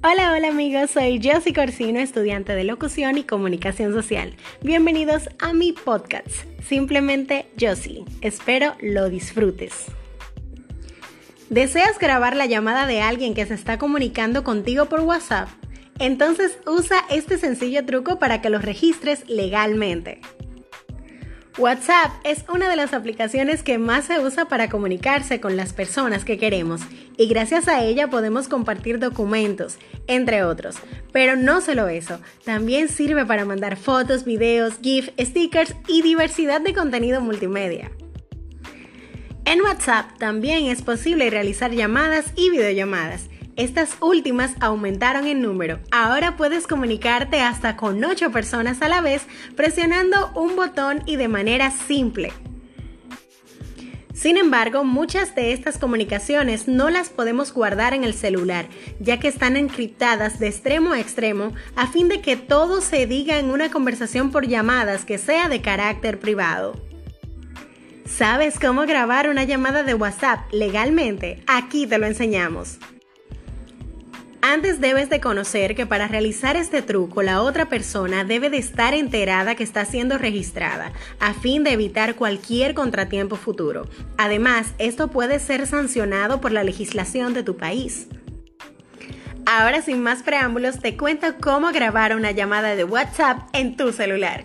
Hola, 0.00 0.32
hola 0.32 0.46
amigos, 0.46 0.92
soy 0.92 1.20
Josie 1.20 1.52
Corsino, 1.52 1.98
estudiante 1.98 2.54
de 2.54 2.62
locución 2.62 3.18
y 3.18 3.24
comunicación 3.24 3.92
social. 3.92 4.36
Bienvenidos 4.62 5.28
a 5.40 5.52
mi 5.52 5.72
podcast, 5.72 6.28
simplemente 6.62 7.48
Josie. 7.60 8.04
Espero 8.20 8.76
lo 8.80 9.08
disfrutes. 9.08 9.86
¿Deseas 11.50 11.98
grabar 11.98 12.36
la 12.36 12.46
llamada 12.46 12.86
de 12.86 13.00
alguien 13.00 13.34
que 13.34 13.44
se 13.44 13.54
está 13.54 13.76
comunicando 13.78 14.44
contigo 14.44 14.84
por 14.86 15.00
WhatsApp? 15.00 15.48
Entonces 15.98 16.60
usa 16.64 17.04
este 17.10 17.36
sencillo 17.36 17.84
truco 17.84 18.20
para 18.20 18.40
que 18.40 18.50
lo 18.50 18.60
registres 18.60 19.28
legalmente. 19.28 20.20
WhatsApp 21.58 22.12
es 22.22 22.44
una 22.48 22.70
de 22.70 22.76
las 22.76 22.94
aplicaciones 22.94 23.64
que 23.64 23.78
más 23.78 24.04
se 24.04 24.20
usa 24.20 24.44
para 24.44 24.70
comunicarse 24.70 25.40
con 25.40 25.56
las 25.56 25.72
personas 25.72 26.24
que 26.24 26.38
queremos 26.38 26.82
y 27.16 27.26
gracias 27.26 27.66
a 27.66 27.82
ella 27.82 28.08
podemos 28.08 28.46
compartir 28.46 29.00
documentos, 29.00 29.76
entre 30.06 30.44
otros. 30.44 30.76
Pero 31.10 31.34
no 31.34 31.60
solo 31.60 31.88
eso, 31.88 32.20
también 32.44 32.88
sirve 32.88 33.26
para 33.26 33.44
mandar 33.44 33.76
fotos, 33.76 34.24
videos, 34.24 34.74
GIF, 34.80 35.10
stickers 35.18 35.74
y 35.88 36.02
diversidad 36.02 36.60
de 36.60 36.74
contenido 36.74 37.20
multimedia. 37.20 37.90
En 39.44 39.60
WhatsApp 39.62 40.16
también 40.16 40.66
es 40.66 40.82
posible 40.82 41.28
realizar 41.28 41.72
llamadas 41.72 42.26
y 42.36 42.50
videollamadas 42.50 43.30
estas 43.58 43.96
últimas 44.00 44.52
aumentaron 44.60 45.26
en 45.26 45.42
número. 45.42 45.80
Ahora 45.90 46.36
puedes 46.36 46.66
comunicarte 46.66 47.40
hasta 47.40 47.76
con 47.76 48.02
8 48.02 48.30
personas 48.30 48.80
a 48.80 48.88
la 48.88 49.00
vez 49.00 49.26
presionando 49.56 50.30
un 50.34 50.56
botón 50.56 51.02
y 51.06 51.16
de 51.16 51.28
manera 51.28 51.70
simple. 51.70 52.32
Sin 54.14 54.36
embargo, 54.36 54.82
muchas 54.82 55.34
de 55.34 55.52
estas 55.52 55.78
comunicaciones 55.78 56.66
no 56.66 56.88
las 56.90 57.08
podemos 57.08 57.52
guardar 57.52 57.94
en 57.94 58.02
el 58.02 58.14
celular, 58.14 58.66
ya 58.98 59.20
que 59.20 59.28
están 59.28 59.56
encriptadas 59.56 60.40
de 60.40 60.48
extremo 60.48 60.92
a 60.92 61.00
extremo 61.00 61.52
a 61.76 61.86
fin 61.86 62.08
de 62.08 62.20
que 62.20 62.36
todo 62.36 62.80
se 62.80 63.06
diga 63.06 63.38
en 63.38 63.50
una 63.50 63.70
conversación 63.70 64.30
por 64.30 64.46
llamadas 64.46 65.04
que 65.04 65.18
sea 65.18 65.48
de 65.48 65.62
carácter 65.62 66.18
privado. 66.18 66.80
¿Sabes 68.06 68.58
cómo 68.58 68.86
grabar 68.86 69.28
una 69.28 69.44
llamada 69.44 69.82
de 69.82 69.94
WhatsApp 69.94 70.52
legalmente? 70.52 71.42
Aquí 71.46 71.86
te 71.86 71.98
lo 71.98 72.06
enseñamos. 72.06 72.78
Antes 74.40 74.80
debes 74.80 75.10
de 75.10 75.20
conocer 75.20 75.74
que 75.74 75.84
para 75.84 76.06
realizar 76.06 76.56
este 76.56 76.80
truco 76.80 77.22
la 77.22 77.42
otra 77.42 77.68
persona 77.68 78.22
debe 78.24 78.50
de 78.50 78.58
estar 78.58 78.94
enterada 78.94 79.56
que 79.56 79.64
está 79.64 79.84
siendo 79.84 80.16
registrada 80.16 80.92
a 81.18 81.34
fin 81.34 81.64
de 81.64 81.72
evitar 81.72 82.14
cualquier 82.14 82.74
contratiempo 82.74 83.34
futuro. 83.34 83.88
Además, 84.16 84.74
esto 84.78 85.08
puede 85.08 85.40
ser 85.40 85.66
sancionado 85.66 86.40
por 86.40 86.52
la 86.52 86.62
legislación 86.62 87.34
de 87.34 87.42
tu 87.42 87.56
país. 87.56 88.06
Ahora 89.44 89.82
sin 89.82 90.02
más 90.02 90.22
preámbulos 90.22 90.78
te 90.78 90.96
cuento 90.96 91.26
cómo 91.40 91.72
grabar 91.72 92.14
una 92.14 92.30
llamada 92.30 92.76
de 92.76 92.84
WhatsApp 92.84 93.48
en 93.54 93.76
tu 93.76 93.92
celular. 93.92 94.44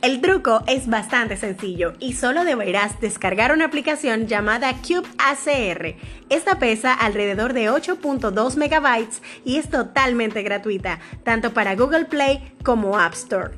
El 0.00 0.20
truco 0.20 0.62
es 0.68 0.86
bastante 0.86 1.36
sencillo 1.36 1.94
y 1.98 2.12
solo 2.12 2.44
deberás 2.44 3.00
descargar 3.00 3.52
una 3.52 3.64
aplicación 3.64 4.28
llamada 4.28 4.72
Cube 4.74 5.08
ACR. 5.18 5.96
Esta 6.28 6.60
pesa 6.60 6.94
alrededor 6.94 7.52
de 7.52 7.68
8.2 7.68 8.56
megabytes 8.56 9.22
y 9.44 9.56
es 9.56 9.68
totalmente 9.68 10.44
gratuita, 10.44 11.00
tanto 11.24 11.52
para 11.52 11.74
Google 11.74 12.04
Play 12.04 12.52
como 12.62 12.96
App 12.96 13.14
Store. 13.14 13.50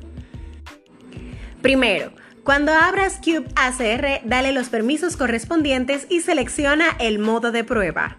Primero, 1.61 2.11
cuando 2.43 2.73
abras 2.73 3.21
Cube 3.23 3.47
ACR, 3.55 4.27
dale 4.27 4.53
los 4.53 4.71
permisos 4.71 5.19
correspondientes 5.19 6.07
y 6.09 6.21
selecciona 6.21 6.87
el 7.01 7.19
modo 7.19 7.53
de 7.53 7.65
prueba. 7.65 8.17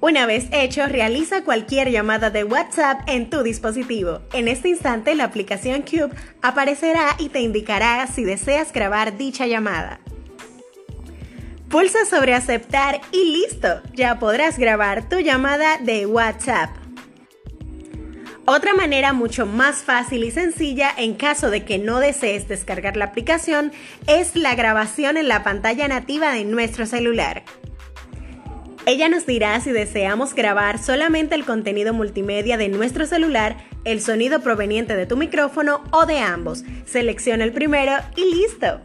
Una 0.00 0.24
vez 0.24 0.46
hecho, 0.50 0.86
realiza 0.86 1.44
cualquier 1.44 1.90
llamada 1.90 2.30
de 2.30 2.44
WhatsApp 2.44 3.02
en 3.06 3.28
tu 3.28 3.42
dispositivo. 3.42 4.22
En 4.32 4.48
este 4.48 4.70
instante, 4.70 5.14
la 5.14 5.24
aplicación 5.24 5.82
Cube 5.82 6.14
aparecerá 6.40 7.16
y 7.18 7.28
te 7.28 7.40
indicará 7.40 8.06
si 8.06 8.24
deseas 8.24 8.72
grabar 8.72 9.18
dicha 9.18 9.46
llamada. 9.46 10.00
Pulsa 11.68 12.06
sobre 12.06 12.34
aceptar 12.34 13.00
y 13.12 13.32
listo, 13.32 13.82
ya 13.94 14.18
podrás 14.18 14.58
grabar 14.58 15.08
tu 15.08 15.20
llamada 15.20 15.76
de 15.78 16.06
WhatsApp. 16.06 16.70
Otra 18.46 18.74
manera 18.74 19.12
mucho 19.12 19.46
más 19.46 19.84
fácil 19.84 20.24
y 20.24 20.30
sencilla 20.30 20.92
en 20.96 21.14
caso 21.14 21.50
de 21.50 21.64
que 21.64 21.78
no 21.78 22.00
desees 22.00 22.48
descargar 22.48 22.96
la 22.96 23.04
aplicación 23.04 23.70
es 24.08 24.34
la 24.34 24.54
grabación 24.54 25.18
en 25.18 25.28
la 25.28 25.44
pantalla 25.44 25.86
nativa 25.86 26.32
de 26.32 26.44
nuestro 26.44 26.86
celular. 26.86 27.44
Ella 28.86 29.08
nos 29.08 29.26
dirá 29.26 29.60
si 29.60 29.72
deseamos 29.72 30.34
grabar 30.34 30.78
solamente 30.78 31.34
el 31.34 31.44
contenido 31.44 31.92
multimedia 31.92 32.56
de 32.56 32.68
nuestro 32.68 33.06
celular, 33.06 33.56
el 33.84 34.00
sonido 34.00 34.40
proveniente 34.40 34.96
de 34.96 35.06
tu 35.06 35.16
micrófono 35.16 35.84
o 35.92 36.06
de 36.06 36.18
ambos. 36.18 36.64
Selecciona 36.86 37.44
el 37.44 37.52
primero 37.52 37.92
y 38.16 38.34
listo. 38.34 38.80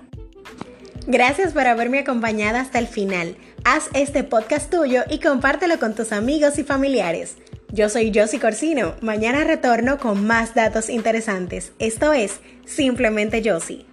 Gracias 1.07 1.53
por 1.53 1.67
haberme 1.67 1.99
acompañado 1.99 2.57
hasta 2.57 2.79
el 2.79 2.87
final. 2.87 3.35
Haz 3.63 3.89
este 3.93 4.23
podcast 4.23 4.69
tuyo 4.69 5.03
y 5.09 5.19
compártelo 5.19 5.79
con 5.79 5.95
tus 5.95 6.11
amigos 6.11 6.57
y 6.59 6.63
familiares. 6.63 7.37
Yo 7.71 7.89
soy 7.89 8.11
Josie 8.13 8.39
Corsino. 8.39 8.95
Mañana 9.01 9.43
retorno 9.43 9.97
con 9.97 10.25
más 10.25 10.55
datos 10.55 10.89
interesantes. 10.89 11.73
Esto 11.79 12.13
es 12.13 12.39
Simplemente 12.65 13.41
Josie. 13.43 13.85